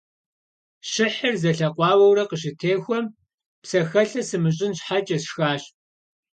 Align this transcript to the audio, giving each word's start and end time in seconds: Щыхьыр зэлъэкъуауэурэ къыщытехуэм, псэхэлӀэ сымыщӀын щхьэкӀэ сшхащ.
Щыхьыр 0.91 1.35
зэлъэкъуауэурэ 1.41 2.23
къыщытехуэм, 2.29 3.05
псэхэлӀэ 3.61 4.21
сымыщӀын 4.29 4.71
щхьэкӀэ 4.77 5.17
сшхащ. 5.23 5.63